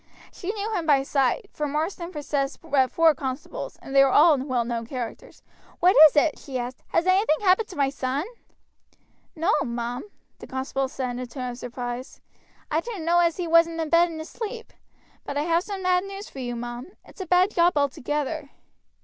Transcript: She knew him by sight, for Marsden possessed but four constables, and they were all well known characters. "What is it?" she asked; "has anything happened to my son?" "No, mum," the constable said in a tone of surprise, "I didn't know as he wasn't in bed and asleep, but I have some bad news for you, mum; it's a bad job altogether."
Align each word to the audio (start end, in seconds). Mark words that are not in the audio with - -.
She 0.33 0.51
knew 0.51 0.73
him 0.73 0.87
by 0.87 1.03
sight, 1.03 1.51
for 1.53 1.67
Marsden 1.67 2.11
possessed 2.11 2.59
but 2.63 2.89
four 2.89 3.13
constables, 3.13 3.77
and 3.83 3.95
they 3.95 4.03
were 4.03 4.09
all 4.09 4.35
well 4.39 4.65
known 4.65 4.87
characters. 4.87 5.43
"What 5.79 5.95
is 6.07 6.15
it?" 6.15 6.39
she 6.39 6.57
asked; 6.57 6.81
"has 6.87 7.05
anything 7.05 7.41
happened 7.41 7.67
to 7.67 7.75
my 7.75 7.91
son?" 7.91 8.25
"No, 9.35 9.53
mum," 9.63 10.05
the 10.39 10.47
constable 10.47 10.87
said 10.87 11.11
in 11.11 11.19
a 11.19 11.27
tone 11.27 11.51
of 11.51 11.59
surprise, 11.59 12.19
"I 12.71 12.79
didn't 12.79 13.05
know 13.05 13.19
as 13.19 13.37
he 13.37 13.45
wasn't 13.45 13.79
in 13.79 13.89
bed 13.89 14.09
and 14.09 14.19
asleep, 14.19 14.73
but 15.23 15.37
I 15.37 15.43
have 15.43 15.61
some 15.61 15.83
bad 15.83 16.03
news 16.05 16.27
for 16.27 16.39
you, 16.39 16.55
mum; 16.55 16.93
it's 17.05 17.21
a 17.21 17.27
bad 17.27 17.51
job 17.51 17.73
altogether." 17.77 18.49